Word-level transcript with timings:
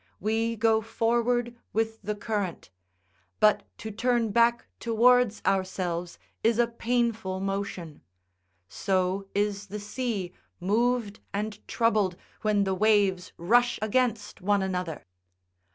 We 0.19 0.55
go 0.55 0.81
forward 0.81 1.55
with 1.73 2.01
the 2.01 2.15
current, 2.15 2.71
but 3.39 3.61
to 3.77 3.91
turn 3.91 4.31
back 4.31 4.65
towards 4.79 5.43
ourselves 5.45 6.17
is 6.43 6.57
a 6.57 6.65
painful 6.65 7.39
motion; 7.39 8.01
so 8.67 9.27
is 9.35 9.67
the 9.67 9.79
sea 9.79 10.33
moved 10.59 11.19
and 11.35 11.59
troubled 11.67 12.15
when 12.41 12.63
the 12.63 12.73
waves 12.73 13.31
rush 13.37 13.77
against 13.79 14.41
one 14.41 14.63
another. 14.63 15.05